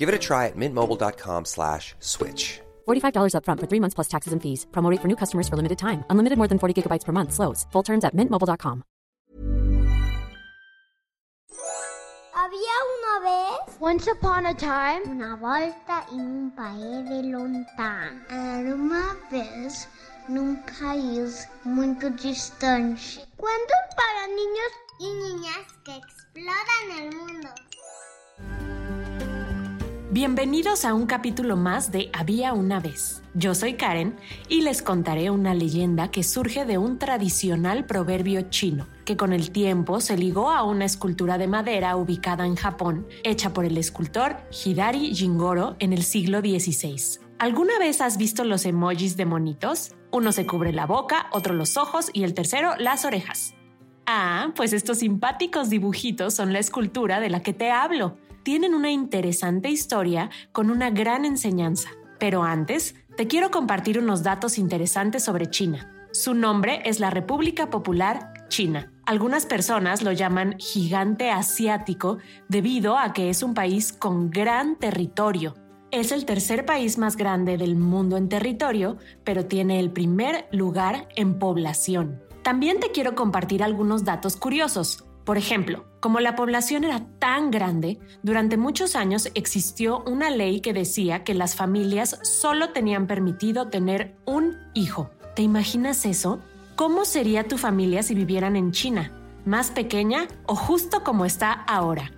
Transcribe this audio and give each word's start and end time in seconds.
Give 0.00 0.08
it 0.08 0.14
a 0.14 0.18
try 0.18 0.46
at 0.46 0.56
mintmobile.com 0.56 1.44
slash 1.44 1.94
switch. 2.00 2.60
$45 2.88 3.34
upfront 3.36 3.60
for 3.60 3.68
three 3.68 3.80
months 3.80 3.94
plus 3.94 4.08
taxes 4.08 4.32
and 4.32 4.40
fees. 4.40 4.66
Promo 4.72 4.90
rate 4.90 5.02
for 5.02 5.08
new 5.08 5.16
customers 5.22 5.46
for 5.48 5.56
limited 5.56 5.76
time. 5.76 6.04
Unlimited 6.08 6.38
more 6.38 6.48
than 6.48 6.58
40 6.58 6.72
gigabytes 6.72 7.04
per 7.04 7.12
month. 7.12 7.32
Slows. 7.32 7.66
Full 7.72 7.84
terms 7.84 8.04
at 8.04 8.16
mintmobile.com. 8.16 8.82
Había 12.32 12.76
una 12.96 13.14
vez 13.28 13.60
Once 13.80 14.06
upon 14.08 14.46
a 14.46 14.54
time, 14.54 15.02
una 15.06 15.36
volta 15.36 16.06
en 16.12 16.20
un 16.20 16.50
país 16.50 17.08
de 17.08 17.22
lontano. 17.22 18.20
Era 18.30 18.74
uma 18.74 19.16
vez 19.30 19.88
num 20.28 20.56
país 20.78 21.48
muito 21.64 22.10
distante. 22.10 23.24
Cuentos 23.36 23.82
para 23.96 24.26
niños 24.28 24.72
y 24.98 25.08
niñas 25.24 25.66
que 25.84 25.96
exploran 25.96 26.86
el 26.98 27.16
mundo. 27.16 27.48
Bienvenidos 30.12 30.84
a 30.84 30.92
un 30.92 31.06
capítulo 31.06 31.56
más 31.56 31.92
de 31.92 32.10
Había 32.12 32.52
una 32.52 32.80
vez. 32.80 33.22
Yo 33.34 33.54
soy 33.54 33.74
Karen 33.74 34.16
y 34.48 34.62
les 34.62 34.82
contaré 34.82 35.30
una 35.30 35.54
leyenda 35.54 36.10
que 36.10 36.24
surge 36.24 36.64
de 36.64 36.78
un 36.78 36.98
tradicional 36.98 37.86
proverbio 37.86 38.50
chino, 38.50 38.88
que 39.04 39.16
con 39.16 39.32
el 39.32 39.52
tiempo 39.52 40.00
se 40.00 40.18
ligó 40.18 40.50
a 40.50 40.64
una 40.64 40.84
escultura 40.84 41.38
de 41.38 41.46
madera 41.46 41.94
ubicada 41.94 42.44
en 42.44 42.56
Japón, 42.56 43.06
hecha 43.22 43.52
por 43.52 43.64
el 43.64 43.78
escultor 43.78 44.38
Hidari 44.50 45.14
Jingoro 45.14 45.76
en 45.78 45.92
el 45.92 46.02
siglo 46.02 46.40
XVI. 46.40 47.20
¿Alguna 47.38 47.78
vez 47.78 48.00
has 48.00 48.16
visto 48.16 48.42
los 48.42 48.66
emojis 48.66 49.16
de 49.16 49.26
monitos? 49.26 49.94
Uno 50.10 50.32
se 50.32 50.44
cubre 50.44 50.72
la 50.72 50.86
boca, 50.86 51.28
otro 51.30 51.54
los 51.54 51.76
ojos 51.76 52.10
y 52.12 52.24
el 52.24 52.34
tercero 52.34 52.74
las 52.80 53.04
orejas. 53.04 53.54
Ah, 54.06 54.50
pues 54.56 54.72
estos 54.72 54.98
simpáticos 54.98 55.70
dibujitos 55.70 56.34
son 56.34 56.52
la 56.52 56.58
escultura 56.58 57.20
de 57.20 57.30
la 57.30 57.44
que 57.44 57.52
te 57.52 57.70
hablo. 57.70 58.18
Tienen 58.42 58.74
una 58.74 58.90
interesante 58.90 59.68
historia 59.68 60.30
con 60.52 60.70
una 60.70 60.90
gran 60.90 61.24
enseñanza. 61.24 61.90
Pero 62.18 62.42
antes, 62.42 62.94
te 63.16 63.26
quiero 63.26 63.50
compartir 63.50 63.98
unos 63.98 64.22
datos 64.22 64.58
interesantes 64.58 65.24
sobre 65.24 65.46
China. 65.50 65.92
Su 66.12 66.34
nombre 66.34 66.82
es 66.84 67.00
la 67.00 67.10
República 67.10 67.70
Popular 67.70 68.32
China. 68.48 68.92
Algunas 69.04 69.46
personas 69.46 70.02
lo 70.02 70.12
llaman 70.12 70.56
gigante 70.58 71.30
asiático 71.30 72.18
debido 72.48 72.96
a 72.96 73.12
que 73.12 73.30
es 73.30 73.42
un 73.42 73.54
país 73.54 73.92
con 73.92 74.30
gran 74.30 74.76
territorio. 74.76 75.54
Es 75.90 76.12
el 76.12 76.24
tercer 76.24 76.64
país 76.64 76.98
más 76.98 77.16
grande 77.16 77.58
del 77.58 77.76
mundo 77.76 78.16
en 78.16 78.28
territorio, 78.28 78.96
pero 79.24 79.46
tiene 79.46 79.80
el 79.80 79.90
primer 79.90 80.48
lugar 80.52 81.08
en 81.16 81.38
población. 81.38 82.22
También 82.42 82.80
te 82.80 82.90
quiero 82.90 83.14
compartir 83.14 83.62
algunos 83.62 84.04
datos 84.04 84.36
curiosos. 84.36 85.04
Por 85.24 85.38
ejemplo, 85.38 85.84
como 86.00 86.20
la 86.20 86.34
población 86.34 86.84
era 86.84 87.06
tan 87.18 87.50
grande, 87.50 87.98
durante 88.22 88.56
muchos 88.56 88.96
años 88.96 89.28
existió 89.34 90.02
una 90.04 90.30
ley 90.30 90.60
que 90.60 90.72
decía 90.72 91.24
que 91.24 91.34
las 91.34 91.54
familias 91.54 92.18
solo 92.22 92.70
tenían 92.70 93.06
permitido 93.06 93.68
tener 93.68 94.16
un 94.24 94.56
hijo. 94.74 95.10
¿Te 95.36 95.42
imaginas 95.42 96.06
eso? 96.06 96.40
¿Cómo 96.74 97.04
sería 97.04 97.46
tu 97.46 97.58
familia 97.58 98.02
si 98.02 98.14
vivieran 98.14 98.56
en 98.56 98.72
China? 98.72 99.12
¿Más 99.44 99.70
pequeña 99.70 100.26
o 100.46 100.54
justo 100.54 101.04
como 101.04 101.26
está 101.26 101.52
ahora? 101.52 102.10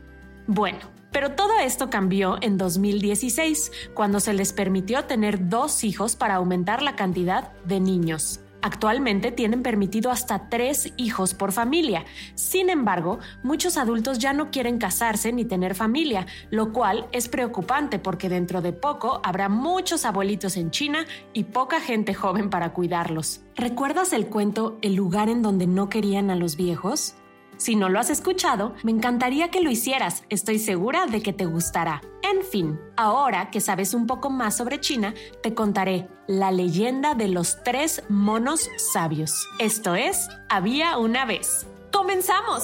Bueno, 0.47 0.79
pero 1.13 1.33
todo 1.33 1.59
esto 1.59 1.91
cambió 1.91 2.39
en 2.41 2.57
2016, 2.57 3.71
cuando 3.95 4.19
se 4.19 4.33
les 4.33 4.53
permitió 4.53 5.05
tener 5.05 5.49
dos 5.49 5.85
hijos 5.85 6.17
para 6.17 6.37
aumentar 6.37 6.83
la 6.83 6.97
cantidad 6.97 7.53
de 7.65 7.81
niños. 7.81 8.41
Actualmente 8.63 9.33
tienen 9.33 9.63
permitido 9.63 10.11
hasta 10.11 10.49
tres 10.49 10.93
hijos 10.97 11.35
por 11.35 11.53
familia. 11.53 12.05
Sin 12.35 12.71
embargo, 12.71 13.19
muchos 13.43 13.77
adultos 13.77 14.19
ya 14.21 14.33
no 14.33 14.51
quieren 14.51 14.79
casarse 14.79 15.33
ni 15.33 15.45
tener 15.45 15.75
familia, 15.75 16.27
lo 16.51 16.73
cual 16.73 17.09
es 17.13 17.29
preocupante 17.29 17.99
porque 17.99 18.29
dentro 18.29 18.63
de 18.63 18.73
poco 18.73 19.21
habrá 19.25 19.49
muchos 19.49 20.05
abuelitos 20.05 20.57
en 20.57 20.71
China 20.71 21.05
y 21.33 21.45
poca 21.45 21.81
gente 21.81 22.15
joven 22.15 22.51
para 22.51 22.73
cuidarlos. 22.73 23.43
¿Recuerdas 23.57 24.13
el 24.13 24.29
cuento 24.29 24.79
El 24.81 24.95
lugar 24.95 25.29
en 25.29 25.43
donde 25.43 25.67
no 25.67 25.89
querían 25.89 26.31
a 26.31 26.37
los 26.37 26.57
viejos? 26.57 27.17
Si 27.57 27.77
no 27.77 27.89
lo 27.89 28.01
has 28.01 28.11
escuchado, 28.11 28.75
me 28.83 28.93
encantaría 28.93 29.51
que 29.51 29.61
lo 29.61 29.71
hicieras, 29.71 30.25
estoy 30.31 30.59
segura 30.59 31.07
de 31.07 31.21
que 31.21 31.33
te 31.33 31.47
gustará. 31.47 32.01
En 32.23 32.43
fin, 32.45 32.79
ahora 32.97 33.51
que 33.51 33.61
sabes 33.61 33.95
un 33.95 34.07
poco 34.07 34.31
más 34.31 34.57
sobre 34.57 34.81
China, 34.81 35.13
te 35.43 35.55
contaré 35.55 36.09
la 36.29 36.51
leyenda 36.51 37.15
de 37.15 37.29
los 37.29 37.63
tres 37.65 38.03
monos 38.09 38.69
sabios. 38.77 39.49
Esto 39.59 39.95
es, 39.95 40.29
había 40.49 40.99
una 40.99 41.25
vez. 41.25 41.67
¡Comenzamos! 41.93 42.63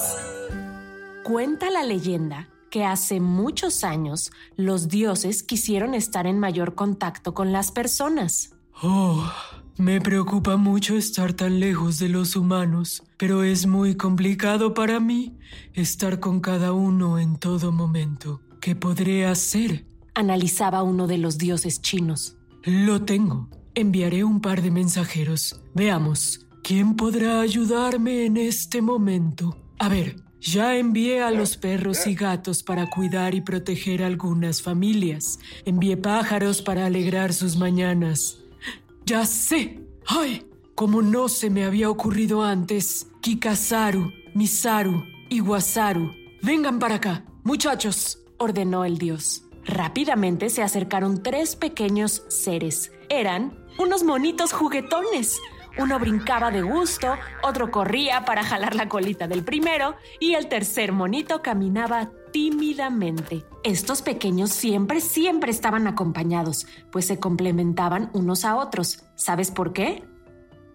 Cuenta 1.23 1.69
la 1.69 1.83
leyenda 1.83 2.49
que 2.69 2.85
hace 2.85 3.19
muchos 3.19 3.83
años 3.83 4.31
los 4.55 4.87
dioses 4.87 5.43
quisieron 5.43 5.93
estar 5.93 6.25
en 6.25 6.39
mayor 6.39 6.75
contacto 6.75 7.33
con 7.33 7.51
las 7.51 7.71
personas. 7.71 8.55
Oh, 8.81 9.29
me 9.77 9.99
preocupa 9.99 10.57
mucho 10.57 10.95
estar 10.95 11.33
tan 11.33 11.59
lejos 11.59 11.99
de 11.99 12.09
los 12.09 12.35
humanos, 12.35 13.03
pero 13.17 13.43
es 13.43 13.65
muy 13.65 13.95
complicado 13.95 14.73
para 14.73 14.99
mí 14.99 15.37
estar 15.73 16.19
con 16.19 16.39
cada 16.39 16.71
uno 16.71 17.19
en 17.19 17.37
todo 17.37 17.71
momento. 17.71 18.41
¿Qué 18.61 18.75
podré 18.75 19.25
hacer? 19.25 19.85
Analizaba 20.13 20.83
uno 20.83 21.07
de 21.07 21.17
los 21.17 21.37
dioses 21.37 21.81
chinos. 21.81 22.35
Lo 22.63 23.03
tengo. 23.03 23.49
Enviaré 23.73 24.25
un 24.25 24.41
par 24.41 24.61
de 24.61 24.69
mensajeros. 24.69 25.61
Veamos, 25.73 26.45
¿quién 26.61 26.95
podrá 26.95 27.39
ayudarme 27.39 28.25
en 28.25 28.35
este 28.35 28.81
momento? 28.81 29.57
A 29.77 29.87
ver, 29.87 30.17
ya 30.41 30.75
envié 30.75 31.21
a 31.21 31.31
los 31.31 31.55
perros 31.55 32.05
y 32.05 32.15
gatos 32.15 32.61
para 32.61 32.89
cuidar 32.89 33.33
y 33.33 33.39
proteger 33.39 34.03
algunas 34.03 34.61
familias. 34.61 35.39
Envié 35.63 35.95
pájaros 35.95 36.61
para 36.61 36.85
alegrar 36.85 37.33
sus 37.33 37.55
mañanas. 37.55 38.39
Ya 39.05 39.25
sé. 39.25 39.79
¡Ay! 40.05 40.45
Como 40.75 41.01
no 41.01 41.29
se 41.29 41.49
me 41.49 41.63
había 41.63 41.89
ocurrido 41.89 42.43
antes. 42.43 43.07
Kikasaru, 43.21 44.11
Misaru 44.33 45.03
y 45.29 45.39
Wasaru. 45.39 46.11
Vengan 46.41 46.79
para 46.79 46.95
acá, 46.95 47.25
muchachos, 47.43 48.19
ordenó 48.39 48.85
el 48.85 48.97
dios. 48.97 49.43
Rápidamente 49.65 50.49
se 50.49 50.63
acercaron 50.63 51.21
tres 51.21 51.55
pequeños 51.55 52.23
seres. 52.27 52.91
Eran 53.09 53.65
unos 53.77 54.03
monitos 54.03 54.51
juguetones. 54.51 55.39
Uno 55.77 55.99
brincaba 55.99 56.49
de 56.49 56.63
gusto, 56.63 57.13
otro 57.43 57.69
corría 57.71 58.25
para 58.25 58.43
jalar 58.43 58.75
la 58.75 58.89
colita 58.89 59.27
del 59.27 59.43
primero 59.43 59.95
y 60.19 60.33
el 60.33 60.47
tercer 60.49 60.91
monito 60.91 61.41
caminaba 61.41 62.09
tímidamente. 62.33 63.45
Estos 63.63 64.01
pequeños 64.01 64.49
siempre, 64.49 64.99
siempre 64.99 65.51
estaban 65.51 65.87
acompañados, 65.87 66.65
pues 66.91 67.05
se 67.05 67.19
complementaban 67.19 68.09
unos 68.13 68.45
a 68.45 68.57
otros. 68.57 69.05
¿Sabes 69.15 69.51
por 69.51 69.71
qué? 69.71 70.03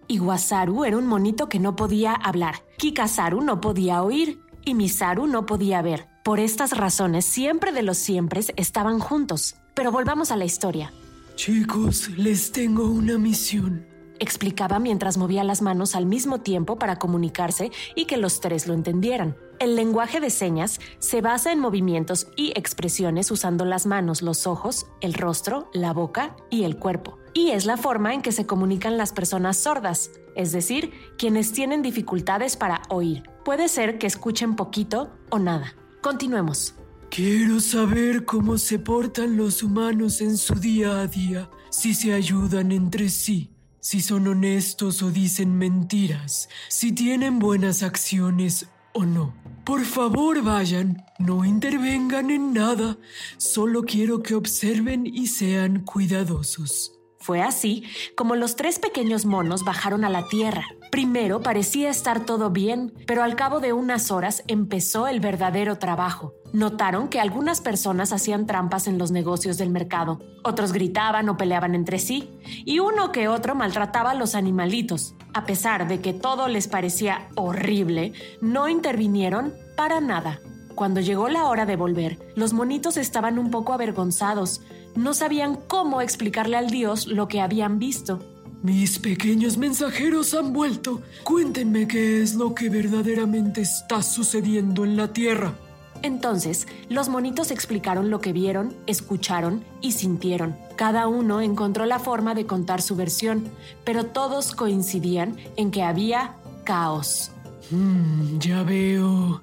Iwasaru 0.07 0.85
era 0.85 0.97
un 0.97 1.07
monito 1.07 1.49
que 1.49 1.59
no 1.59 1.75
podía 1.75 2.13
hablar, 2.13 2.63
Kikasaru 2.77 3.41
no 3.41 3.59
podía 3.59 4.03
oír 4.03 4.39
y 4.63 4.73
Misaru 4.73 5.27
no 5.27 5.45
podía 5.45 5.81
ver. 5.81 6.14
Por 6.25 6.39
estas 6.39 6.75
razones, 6.75 7.23
siempre 7.23 7.71
de 7.71 7.83
los 7.83 7.99
siempre 7.99 8.41
estaban 8.55 8.97
juntos. 8.97 9.57
Pero 9.75 9.91
volvamos 9.91 10.31
a 10.31 10.35
la 10.35 10.43
historia. 10.43 10.91
Chicos, 11.35 12.09
les 12.17 12.51
tengo 12.51 12.89
una 12.89 13.19
misión. 13.19 13.85
Explicaba 14.17 14.79
mientras 14.79 15.19
movía 15.19 15.43
las 15.43 15.61
manos 15.61 15.93
al 15.93 16.07
mismo 16.07 16.41
tiempo 16.41 16.79
para 16.79 16.95
comunicarse 16.95 17.69
y 17.93 18.05
que 18.05 18.17
los 18.17 18.41
tres 18.41 18.65
lo 18.65 18.73
entendieran. 18.73 19.37
El 19.59 19.75
lenguaje 19.75 20.19
de 20.19 20.31
señas 20.31 20.79
se 20.97 21.21
basa 21.21 21.51
en 21.51 21.59
movimientos 21.59 22.25
y 22.35 22.53
expresiones 22.55 23.29
usando 23.29 23.63
las 23.63 23.85
manos, 23.85 24.23
los 24.23 24.47
ojos, 24.47 24.87
el 25.01 25.13
rostro, 25.13 25.69
la 25.75 25.93
boca 25.93 26.35
y 26.49 26.63
el 26.63 26.77
cuerpo. 26.77 27.19
Y 27.35 27.51
es 27.51 27.67
la 27.67 27.77
forma 27.77 28.15
en 28.15 28.23
que 28.23 28.31
se 28.31 28.47
comunican 28.47 28.97
las 28.97 29.13
personas 29.13 29.57
sordas, 29.57 30.09
es 30.35 30.51
decir, 30.51 30.91
quienes 31.19 31.51
tienen 31.51 31.83
dificultades 31.83 32.57
para 32.57 32.81
oír. 32.89 33.29
Puede 33.43 33.67
ser 33.67 33.99
que 33.99 34.07
escuchen 34.07 34.55
poquito 34.55 35.11
o 35.29 35.37
nada. 35.37 35.75
Continuemos. 36.05 36.75
Quiero 37.09 37.59
saber 37.59 38.25
cómo 38.25 38.59
se 38.59 38.77
portan 38.77 39.37
los 39.37 39.63
humanos 39.63 40.21
en 40.21 40.37
su 40.37 40.53
día 40.53 40.99
a 40.99 41.07
día, 41.07 41.49
si 41.71 41.95
se 41.95 42.13
ayudan 42.13 42.71
entre 42.71 43.09
sí, 43.09 43.49
si 43.79 44.01
son 44.01 44.27
honestos 44.27 45.01
o 45.01 45.09
dicen 45.09 45.57
mentiras, 45.57 46.47
si 46.69 46.91
tienen 46.91 47.39
buenas 47.39 47.81
acciones 47.81 48.67
o 48.93 49.03
no. 49.03 49.33
Por 49.65 49.83
favor, 49.83 50.43
vayan. 50.43 51.03
No 51.17 51.43
intervengan 51.43 52.29
en 52.29 52.53
nada. 52.53 52.99
Solo 53.37 53.81
quiero 53.81 54.21
que 54.21 54.35
observen 54.35 55.07
y 55.07 55.25
sean 55.25 55.79
cuidadosos. 55.79 56.91
Fue 57.25 57.41
así 57.41 57.83
como 58.15 58.35
los 58.35 58.55
tres 58.55 58.77
pequeños 58.77 59.25
monos 59.25 59.65
bajaron 59.65 60.05
a 60.05 60.09
la 60.09 60.27
tierra. 60.27 60.67
Primero 60.91 61.41
parecía 61.41 61.89
estar 61.89 62.23
todo 62.23 62.51
bien, 62.51 62.93
pero 63.07 63.23
al 63.23 63.35
cabo 63.35 63.59
de 63.59 63.73
unas 63.73 64.11
horas 64.11 64.43
empezó 64.45 65.07
el 65.07 65.21
verdadero 65.21 65.79
trabajo. 65.79 66.35
Notaron 66.53 67.07
que 67.07 67.19
algunas 67.19 67.61
personas 67.61 68.13
hacían 68.13 68.45
trampas 68.45 68.85
en 68.87 68.99
los 68.99 69.09
negocios 69.09 69.57
del 69.57 69.71
mercado, 69.71 70.19
otros 70.43 70.71
gritaban 70.71 71.27
o 71.27 71.35
peleaban 71.35 71.73
entre 71.73 71.97
sí, 71.97 72.29
y 72.63 72.77
uno 72.77 73.11
que 73.11 73.27
otro 73.27 73.55
maltrataba 73.55 74.11
a 74.11 74.15
los 74.15 74.35
animalitos. 74.35 75.15
A 75.33 75.47
pesar 75.47 75.87
de 75.87 76.01
que 76.01 76.13
todo 76.13 76.47
les 76.47 76.67
parecía 76.67 77.29
horrible, 77.35 78.13
no 78.39 78.69
intervinieron 78.69 79.51
para 79.75 79.99
nada. 79.99 80.41
Cuando 80.75 80.99
llegó 80.99 81.29
la 81.29 81.45
hora 81.45 81.65
de 81.65 81.77
volver, 81.77 82.19
los 82.35 82.53
monitos 82.53 82.97
estaban 82.97 83.39
un 83.39 83.49
poco 83.49 83.73
avergonzados, 83.73 84.61
no 84.95 85.13
sabían 85.13 85.57
cómo 85.67 86.01
explicarle 86.01 86.57
al 86.57 86.69
dios 86.69 87.07
lo 87.07 87.27
que 87.27 87.41
habían 87.41 87.79
visto. 87.79 88.19
Mis 88.63 88.97
pequeños 88.97 89.57
mensajeros 89.57 90.33
han 90.33 90.51
vuelto. 90.51 91.01
Cuéntenme 91.23 91.87
qué 91.87 92.23
es 92.23 92.33
lo 92.33 92.55
que 92.55 92.69
verdaderamente 92.69 93.61
está 93.61 94.01
sucediendo 94.01 94.83
en 94.85 94.97
la 94.97 95.13
Tierra. 95.13 95.53
Entonces, 96.01 96.67
los 96.89 97.09
monitos 97.09 97.51
explicaron 97.51 98.09
lo 98.09 98.21
que 98.21 98.33
vieron, 98.33 98.75
escucharon 98.87 99.63
y 99.81 99.91
sintieron. 99.91 100.55
Cada 100.75 101.07
uno 101.07 101.41
encontró 101.41 101.85
la 101.85 101.99
forma 101.99 102.35
de 102.35 102.45
contar 102.45 102.81
su 102.81 102.95
versión, 102.95 103.49
pero 103.83 104.07
todos 104.07 104.51
coincidían 104.51 105.37
en 105.57 105.71
que 105.71 105.83
había 105.83 106.35
caos. 106.63 107.31
Hmm, 107.69 108.39
ya 108.39 108.63
veo. 108.63 109.41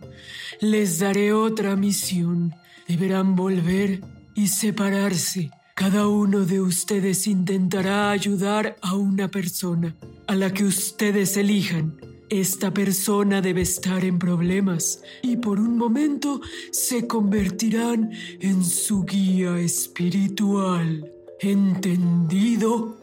Les 0.60 0.98
daré 0.98 1.32
otra 1.32 1.76
misión. 1.76 2.54
Deberán 2.86 3.34
volver 3.34 4.00
y 4.34 4.48
separarse. 4.48 5.50
Cada 5.74 6.06
uno 6.06 6.44
de 6.44 6.60
ustedes 6.60 7.26
intentará 7.26 8.10
ayudar 8.10 8.76
a 8.82 8.94
una 8.94 9.28
persona, 9.28 9.96
a 10.26 10.34
la 10.34 10.52
que 10.52 10.64
ustedes 10.64 11.36
elijan. 11.36 11.98
Esta 12.28 12.72
persona 12.72 13.42
debe 13.42 13.62
estar 13.62 14.04
en 14.04 14.18
problemas 14.18 15.02
y 15.22 15.36
por 15.36 15.60
un 15.60 15.76
momento 15.76 16.40
se 16.70 17.06
convertirán 17.06 18.10
en 18.40 18.64
su 18.64 19.04
guía 19.04 19.58
espiritual. 19.58 21.10
¿Entendido? 21.40 22.96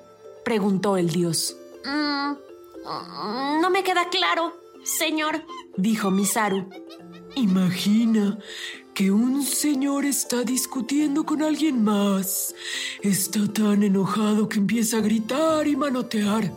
Preguntó 0.43 0.97
el 0.97 1.09
dios. 1.09 1.55
Mm, 1.85 3.61
no 3.61 3.69
me 3.69 3.83
queda 3.83 4.09
claro, 4.09 4.53
señor, 4.83 5.43
dijo 5.77 6.09
Misaru. 6.09 6.67
Imagina 7.35 8.39
que 8.99 9.11
un 9.11 9.43
señor 9.43 10.03
está 10.03 10.43
discutiendo 10.43 11.25
con 11.25 11.41
alguien 11.41 11.81
más. 11.85 12.53
Está 13.01 13.47
tan 13.47 13.81
enojado 13.81 14.49
que 14.49 14.59
empieza 14.59 14.97
a 14.97 14.99
gritar 14.99 15.65
y 15.69 15.77
manotear. 15.77 16.51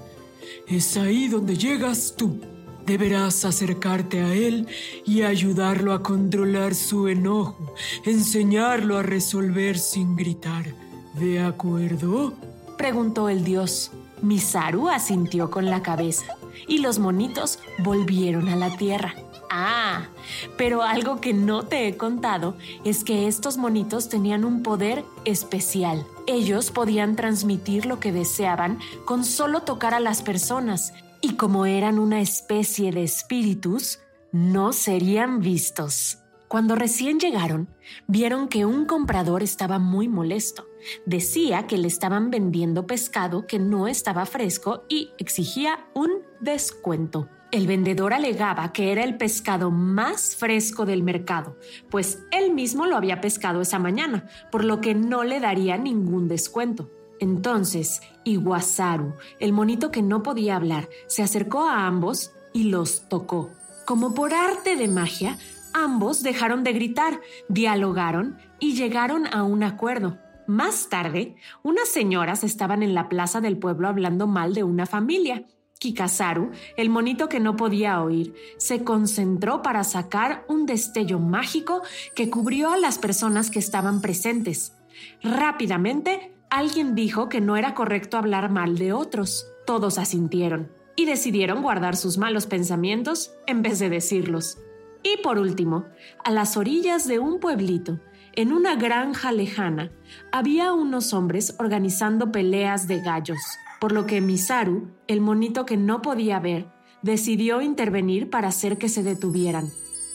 Es 0.66 0.96
ahí 0.96 1.28
donde 1.28 1.56
llegas 1.56 2.14
tú. 2.16 2.40
Deberás 2.84 3.44
acercarte 3.44 4.22
a 4.22 4.34
él 4.34 4.66
y 5.06 5.22
ayudarlo 5.22 5.92
a 5.92 6.02
controlar 6.02 6.74
su 6.74 7.06
enojo, 7.06 7.76
enseñarlo 8.04 8.98
a 8.98 9.04
resolver 9.04 9.78
sin 9.78 10.16
gritar. 10.16 10.74
¿De 11.14 11.38
acuerdo? 11.38 12.34
Preguntó 12.76 13.28
el 13.28 13.44
dios. 13.44 13.92
Misaru 14.20 14.88
asintió 14.88 15.48
con 15.48 15.66
la 15.66 15.80
cabeza 15.80 16.26
y 16.66 16.78
los 16.78 16.98
monitos 16.98 17.60
volvieron 17.84 18.48
a 18.48 18.56
la 18.56 18.76
tierra. 18.76 19.14
Ah, 19.54 20.08
pero 20.56 20.82
algo 20.82 21.20
que 21.20 21.34
no 21.34 21.64
te 21.64 21.86
he 21.86 21.98
contado 21.98 22.56
es 22.86 23.04
que 23.04 23.28
estos 23.28 23.58
monitos 23.58 24.08
tenían 24.08 24.46
un 24.46 24.62
poder 24.62 25.04
especial. 25.26 26.06
Ellos 26.26 26.70
podían 26.70 27.16
transmitir 27.16 27.84
lo 27.84 28.00
que 28.00 28.12
deseaban 28.12 28.78
con 29.04 29.26
solo 29.26 29.60
tocar 29.60 29.92
a 29.92 30.00
las 30.00 30.22
personas 30.22 30.94
y 31.20 31.34
como 31.34 31.66
eran 31.66 31.98
una 31.98 32.22
especie 32.22 32.92
de 32.92 33.02
espíritus, 33.02 34.00
no 34.32 34.72
serían 34.72 35.40
vistos. 35.40 36.16
Cuando 36.48 36.74
recién 36.74 37.20
llegaron, 37.20 37.68
vieron 38.06 38.48
que 38.48 38.64
un 38.64 38.86
comprador 38.86 39.42
estaba 39.42 39.78
muy 39.78 40.08
molesto. 40.08 40.64
Decía 41.04 41.66
que 41.66 41.76
le 41.76 41.88
estaban 41.88 42.30
vendiendo 42.30 42.86
pescado 42.86 43.46
que 43.46 43.58
no 43.58 43.86
estaba 43.86 44.24
fresco 44.24 44.84
y 44.88 45.10
exigía 45.18 45.86
un 45.92 46.22
descuento. 46.40 47.28
El 47.52 47.66
vendedor 47.66 48.14
alegaba 48.14 48.72
que 48.72 48.92
era 48.92 49.04
el 49.04 49.18
pescado 49.18 49.70
más 49.70 50.34
fresco 50.36 50.86
del 50.86 51.02
mercado, 51.02 51.58
pues 51.90 52.24
él 52.30 52.54
mismo 52.54 52.86
lo 52.86 52.96
había 52.96 53.20
pescado 53.20 53.60
esa 53.60 53.78
mañana, 53.78 54.26
por 54.50 54.64
lo 54.64 54.80
que 54.80 54.94
no 54.94 55.22
le 55.22 55.38
daría 55.38 55.76
ningún 55.76 56.28
descuento. 56.28 56.88
Entonces, 57.20 58.00
Iguazaru, 58.24 59.16
el 59.38 59.52
monito 59.52 59.90
que 59.90 60.00
no 60.00 60.22
podía 60.22 60.56
hablar, 60.56 60.88
se 61.08 61.22
acercó 61.22 61.68
a 61.68 61.86
ambos 61.86 62.32
y 62.54 62.64
los 62.64 63.06
tocó. 63.10 63.50
Como 63.84 64.14
por 64.14 64.32
arte 64.32 64.74
de 64.76 64.88
magia, 64.88 65.36
ambos 65.74 66.22
dejaron 66.22 66.64
de 66.64 66.72
gritar, 66.72 67.20
dialogaron 67.50 68.38
y 68.60 68.76
llegaron 68.76 69.26
a 69.26 69.42
un 69.42 69.62
acuerdo. 69.62 70.16
Más 70.46 70.88
tarde, 70.88 71.36
unas 71.62 71.90
señoras 71.90 72.44
estaban 72.44 72.82
en 72.82 72.94
la 72.94 73.10
plaza 73.10 73.42
del 73.42 73.58
pueblo 73.58 73.88
hablando 73.88 74.26
mal 74.26 74.54
de 74.54 74.64
una 74.64 74.86
familia 74.86 75.44
Kikasaru, 75.82 76.52
el 76.76 76.90
monito 76.90 77.28
que 77.28 77.40
no 77.40 77.56
podía 77.56 78.00
oír, 78.00 78.34
se 78.56 78.84
concentró 78.84 79.62
para 79.62 79.82
sacar 79.82 80.44
un 80.46 80.64
destello 80.64 81.18
mágico 81.18 81.82
que 82.14 82.30
cubrió 82.30 82.70
a 82.70 82.76
las 82.76 82.98
personas 82.98 83.50
que 83.50 83.58
estaban 83.58 84.00
presentes. 84.00 84.76
Rápidamente, 85.24 86.36
alguien 86.50 86.94
dijo 86.94 87.28
que 87.28 87.40
no 87.40 87.56
era 87.56 87.74
correcto 87.74 88.16
hablar 88.16 88.48
mal 88.48 88.78
de 88.78 88.92
otros. 88.92 89.48
Todos 89.66 89.98
asintieron 89.98 90.70
y 90.94 91.04
decidieron 91.04 91.62
guardar 91.62 91.96
sus 91.96 92.16
malos 92.16 92.46
pensamientos 92.46 93.34
en 93.48 93.62
vez 93.62 93.80
de 93.80 93.90
decirlos. 93.90 94.58
Y 95.02 95.16
por 95.20 95.40
último, 95.40 95.86
a 96.22 96.30
las 96.30 96.56
orillas 96.56 97.08
de 97.08 97.18
un 97.18 97.40
pueblito, 97.40 97.98
en 98.34 98.52
una 98.52 98.76
granja 98.76 99.32
lejana, 99.32 99.90
había 100.30 100.74
unos 100.74 101.12
hombres 101.12 101.56
organizando 101.58 102.30
peleas 102.30 102.86
de 102.86 103.00
gallos 103.00 103.40
por 103.82 103.90
lo 103.90 104.06
que 104.06 104.20
Misaru, 104.20 104.92
el 105.08 105.20
monito 105.20 105.66
que 105.66 105.76
no 105.76 106.02
podía 106.02 106.38
ver, 106.38 106.68
decidió 107.02 107.60
intervenir 107.62 108.30
para 108.30 108.46
hacer 108.46 108.78
que 108.78 108.88
se 108.88 109.02
detuvieran. 109.02 109.72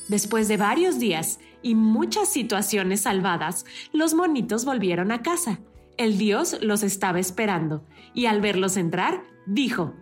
Después 0.08 0.48
de 0.48 0.56
varios 0.56 1.00
días 1.00 1.42
y 1.62 1.76
muchas 1.76 2.32
situaciones 2.32 3.02
salvadas, 3.02 3.66
los 3.92 4.14
monitos 4.14 4.64
volvieron 4.64 5.12
a 5.12 5.22
casa. 5.22 5.60
El 5.98 6.18
dios 6.18 6.60
los 6.62 6.82
estaba 6.82 7.20
esperando 7.20 7.84
y 8.14 8.28
al 8.28 8.40
verlos 8.40 8.78
entrar, 8.78 9.22
dijo, 9.46 9.94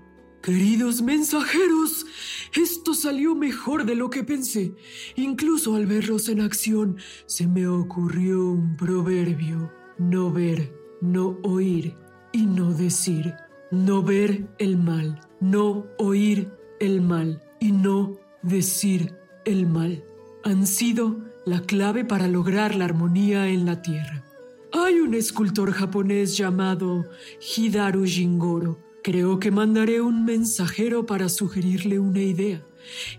Queridos 0.43 1.01
mensajeros, 1.01 2.05
esto 2.53 2.93
salió 2.93 3.33
mejor 3.33 3.85
de 3.85 3.95
lo 3.95 4.11
que 4.11 4.23
pensé. 4.23 4.75
Incluso 5.15 5.75
al 5.75 5.87
verlos 5.87 6.29
en 6.29 6.41
acción, 6.41 6.97
se 7.25 7.47
me 7.47 7.67
ocurrió 7.67 8.45
un 8.45 8.77
proverbio. 8.77 9.73
No 9.97 10.31
ver, 10.31 10.71
no 11.01 11.39
oír 11.41 11.95
y 12.31 12.45
no 12.45 12.71
decir 12.71 13.33
no 13.75 14.01
ver 14.01 14.47
el 14.57 14.77
mal, 14.77 15.19
no 15.39 15.85
oír 15.97 16.51
el 16.79 17.01
mal 17.01 17.41
y 17.59 17.71
no 17.71 18.17
decir 18.41 19.13
el 19.45 19.67
mal 19.67 20.03
han 20.45 20.67
sido 20.67 21.17
la 21.45 21.61
clave 21.61 22.05
para 22.05 22.27
lograr 22.27 22.75
la 22.75 22.85
armonía 22.85 23.49
en 23.49 23.65
la 23.65 23.81
tierra. 23.81 24.23
Hay 24.71 24.99
un 24.99 25.15
escultor 25.15 25.71
japonés 25.71 26.37
llamado 26.37 27.05
Hidaru 27.41 28.05
Jingoro. 28.05 28.79
Creo 29.03 29.39
que 29.39 29.49
mandaré 29.49 30.01
un 30.01 30.23
mensajero 30.23 31.07
para 31.07 31.29
sugerirle 31.29 31.99
una 31.99 32.21
idea. 32.21 32.63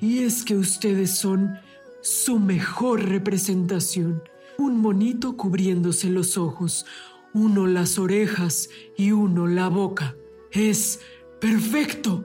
Y 0.00 0.20
es 0.20 0.44
que 0.44 0.56
ustedes 0.56 1.18
son 1.18 1.58
su 2.00 2.38
mejor 2.38 3.04
representación. 3.08 4.22
Un 4.58 4.80
monito 4.80 5.36
cubriéndose 5.36 6.08
los 6.08 6.38
ojos, 6.38 6.86
uno 7.34 7.66
las 7.66 7.98
orejas 7.98 8.70
y 8.96 9.10
uno 9.10 9.48
la 9.48 9.68
boca. 9.68 10.14
Es 10.56 11.00
perfecto. 11.38 12.24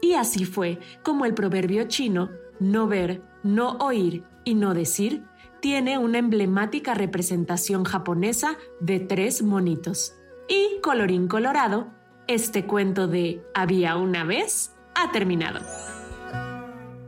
Y 0.00 0.14
así 0.14 0.46
fue 0.46 0.78
como 1.02 1.26
el 1.26 1.34
proverbio 1.34 1.86
chino, 1.86 2.30
no 2.58 2.88
ver, 2.88 3.22
no 3.42 3.72
oír 3.72 4.24
y 4.44 4.54
no 4.54 4.72
decir, 4.72 5.24
tiene 5.60 5.98
una 5.98 6.16
emblemática 6.16 6.94
representación 6.94 7.84
japonesa 7.84 8.56
de 8.80 9.00
tres 9.00 9.42
monitos. 9.42 10.14
Y 10.48 10.80
colorín 10.80 11.28
colorado, 11.28 11.88
este 12.26 12.64
cuento 12.64 13.06
de 13.06 13.44
Había 13.52 13.96
una 13.96 14.24
vez 14.24 14.74
ha 14.94 15.12
terminado. 15.12 15.60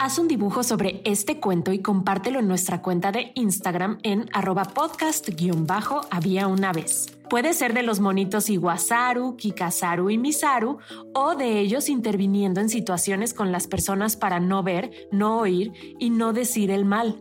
Haz 0.02 0.18
un 0.18 0.28
dibujo 0.28 0.62
sobre 0.62 1.02
este 1.04 1.40
cuento 1.40 1.74
y 1.74 1.80
compártelo 1.80 2.38
en 2.38 2.48
nuestra 2.48 2.80
cuenta 2.80 3.12
de 3.12 3.32
Instagram 3.34 3.98
en 4.02 4.30
arroba 4.32 4.64
podcast-había 4.64 6.46
una 6.46 6.72
vez. 6.72 7.18
Puede 7.28 7.52
ser 7.52 7.74
de 7.74 7.82
los 7.82 8.00
monitos 8.00 8.48
Iwasaru, 8.48 9.36
Kikasaru 9.36 10.08
y 10.08 10.16
Misaru 10.16 10.78
o 11.12 11.34
de 11.34 11.60
ellos 11.60 11.90
interviniendo 11.90 12.62
en 12.62 12.70
situaciones 12.70 13.34
con 13.34 13.52
las 13.52 13.66
personas 13.66 14.16
para 14.16 14.40
no 14.40 14.62
ver, 14.62 14.90
no 15.12 15.36
oír 15.36 15.74
y 15.98 16.08
no 16.08 16.32
decir 16.32 16.70
el 16.70 16.86
mal. 16.86 17.18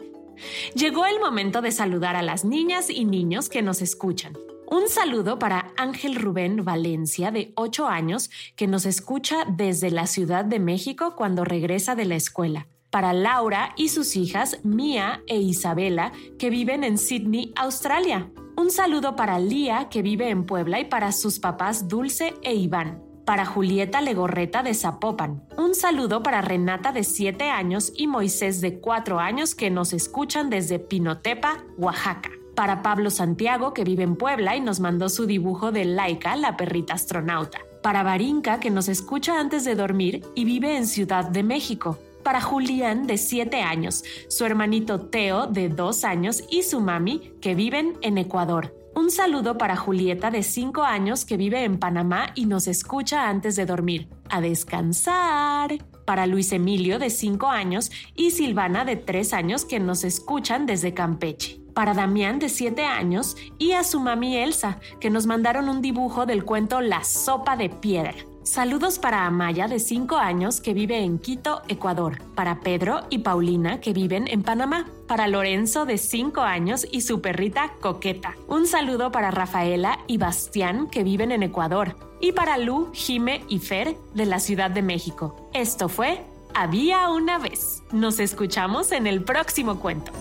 Llegó 0.73 1.05
el 1.05 1.19
momento 1.19 1.61
de 1.61 1.73
saludar 1.73 2.15
a 2.15 2.21
las 2.21 2.45
niñas 2.45 2.89
y 2.89 3.03
niños 3.03 3.49
que 3.49 3.61
nos 3.61 3.81
escuchan. 3.81 4.37
Un 4.71 4.87
saludo 4.87 5.39
para 5.39 5.73
Ángel 5.77 6.13
Rubén 6.13 6.63
Valencia, 6.63 7.31
de 7.31 7.53
8 7.55 7.87
años, 7.87 8.29
que 8.55 8.67
nos 8.67 8.85
escucha 8.85 9.37
desde 9.47 9.89
la 9.89 10.05
Ciudad 10.05 10.45
de 10.45 10.59
México 10.59 11.15
cuando 11.15 11.43
regresa 11.43 11.95
de 11.95 12.05
la 12.05 12.15
escuela. 12.15 12.67
Para 12.91 13.11
Laura 13.13 13.73
y 13.77 13.89
sus 13.89 14.15
hijas, 14.15 14.59
Mía 14.63 15.23
e 15.25 15.39
Isabela, 15.39 16.11
que 16.37 16.51
viven 16.51 16.83
en 16.83 16.99
Sydney, 16.99 17.51
Australia. 17.55 18.29
Un 18.57 18.69
saludo 18.69 19.15
para 19.15 19.39
Lía, 19.39 19.89
que 19.89 20.03
vive 20.03 20.29
en 20.29 20.45
Puebla, 20.45 20.79
y 20.79 20.85
para 20.85 21.13
sus 21.13 21.39
papás 21.39 21.87
Dulce 21.87 22.35
e 22.43 22.53
Iván. 22.53 23.01
Para 23.25 23.47
Julieta 23.47 24.01
Legorreta 24.01 24.61
de 24.61 24.75
Zapopan. 24.75 25.47
Un 25.57 25.73
saludo 25.73 26.21
para 26.21 26.41
Renata 26.41 26.91
de 26.91 27.03
7 27.03 27.49
años 27.49 27.91
y 27.95 28.05
Moisés 28.05 28.61
de 28.61 28.79
4 28.79 29.19
años 29.19 29.55
que 29.55 29.71
nos 29.71 29.93
escuchan 29.93 30.51
desde 30.51 30.77
Pinotepa, 30.77 31.63
Oaxaca. 31.77 32.29
Para 32.59 32.81
Pablo 32.81 33.09
Santiago, 33.09 33.73
que 33.73 33.85
vive 33.85 34.03
en 34.03 34.17
Puebla 34.17 34.57
y 34.57 34.59
nos 34.59 34.81
mandó 34.81 35.07
su 35.07 35.25
dibujo 35.25 35.71
de 35.71 35.85
Laika, 35.85 36.35
la 36.35 36.57
perrita 36.57 36.95
astronauta. 36.95 37.59
Para 37.81 38.03
Barinka, 38.03 38.59
que 38.59 38.69
nos 38.69 38.89
escucha 38.89 39.39
antes 39.39 39.63
de 39.63 39.75
dormir 39.75 40.25
y 40.35 40.43
vive 40.43 40.75
en 40.75 40.85
Ciudad 40.85 41.23
de 41.23 41.41
México 41.41 41.97
para 42.21 42.41
Julián 42.41 43.07
de 43.07 43.17
7 43.17 43.61
años, 43.61 44.03
su 44.27 44.43
hermanito 44.43 44.99
Teo 44.99 45.47
de 45.47 45.69
2 45.69 46.03
años 46.03 46.43
y 46.51 46.63
su 46.63 46.81
mami 46.81 47.31
que 47.39 47.55
viven 47.55 47.97
en 48.01 48.17
Ecuador. 48.17 48.75
Un 48.93 49.09
saludo 49.09 49.57
para 49.57 49.77
Julieta 49.77 50.29
de 50.29 50.43
5 50.43 50.83
años 50.83 51.23
que 51.23 51.37
vive 51.37 51.63
en 51.63 51.79
Panamá 51.79 52.31
y 52.35 52.45
nos 52.45 52.67
escucha 52.67 53.29
antes 53.29 53.55
de 53.55 53.65
dormir. 53.65 54.09
A 54.29 54.41
descansar. 54.41 55.77
Para 56.09 56.25
Luis 56.25 56.51
Emilio 56.53 56.97
de 56.97 57.11
5 57.11 57.49
años 57.49 57.91
y 58.15 58.31
Silvana 58.31 58.83
de 58.83 58.95
3 58.95 59.31
años 59.31 59.63
que 59.63 59.79
nos 59.79 60.03
escuchan 60.03 60.65
desde 60.65 60.95
Campeche. 60.95 61.61
Para 61.75 61.93
Damián 61.93 62.39
de 62.39 62.49
7 62.49 62.83
años 62.83 63.37
y 63.59 63.73
a 63.73 63.83
su 63.83 63.99
mami 63.99 64.35
Elsa 64.37 64.79
que 64.99 65.11
nos 65.11 65.27
mandaron 65.27 65.69
un 65.69 65.83
dibujo 65.83 66.25
del 66.25 66.45
cuento 66.45 66.81
La 66.81 67.03
sopa 67.03 67.55
de 67.57 67.69
piedra. 67.69 68.15
Saludos 68.41 68.97
para 68.97 69.27
Amaya 69.27 69.67
de 69.67 69.77
5 69.77 70.15
años 70.15 70.61
que 70.61 70.73
vive 70.73 70.97
en 70.97 71.19
Quito, 71.19 71.61
Ecuador, 71.67 72.17
para 72.33 72.61
Pedro 72.61 73.01
y 73.11 73.19
Paulina 73.19 73.79
que 73.79 73.93
viven 73.93 74.27
en 74.27 74.41
Panamá, 74.41 74.87
para 75.07 75.27
Lorenzo 75.27 75.85
de 75.85 75.99
5 75.99 76.41
años 76.41 76.87
y 76.91 77.01
su 77.01 77.21
perrita 77.21 77.73
Coqueta. 77.81 78.33
Un 78.47 78.65
saludo 78.65 79.11
para 79.11 79.29
Rafaela 79.29 79.99
y 80.07 80.17
Bastián 80.17 80.87
que 80.89 81.03
viven 81.03 81.31
en 81.31 81.43
Ecuador 81.43 82.08
y 82.19 82.31
para 82.31 82.57
Lu, 82.57 82.89
Jime 82.93 83.43
y 83.47 83.59
Fer 83.59 83.95
de 84.13 84.25
la 84.25 84.39
Ciudad 84.39 84.69
de 84.71 84.81
México. 84.81 85.49
Esto 85.53 85.89
fue 85.89 86.21
Había 86.53 87.09
una 87.09 87.37
vez. 87.37 87.83
Nos 87.91 88.19
escuchamos 88.19 88.91
en 88.91 89.07
el 89.07 89.23
próximo 89.23 89.79
cuento. 89.79 90.11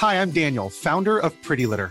Hi, 0.00 0.14
I'm 0.14 0.30
Daniel, 0.30 0.70
founder 0.70 1.18
of 1.18 1.34
Pretty 1.42 1.66
Litter. 1.66 1.90